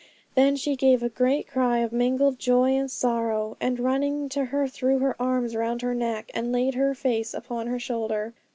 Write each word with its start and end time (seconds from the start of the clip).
Then 0.33 0.55
she 0.55 0.75
gave 0.75 1.03
a 1.03 1.09
great 1.09 1.47
cry 1.47 1.77
of 1.77 1.91
mingled 1.93 2.39
joy 2.39 2.71
and 2.71 2.89
sorrow, 2.89 3.55
and 3.61 3.79
running 3.79 4.29
to 4.29 4.45
her 4.45 4.67
threw 4.67 4.97
her 4.97 5.15
arms 5.21 5.55
round 5.55 5.83
her 5.83 5.93
neck, 5.93 6.31
and 6.33 6.51
laid 6.51 6.73
her 6.73 6.95
face 6.95 7.35
upon 7.35 7.67
her 7.67 7.77
shoulder. 7.77 8.33